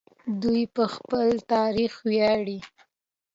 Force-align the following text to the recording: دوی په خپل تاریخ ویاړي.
دوی 0.41 0.63
په 0.75 0.83
خپل 0.95 1.27
تاریخ 1.53 1.93
ویاړي. 2.09 2.59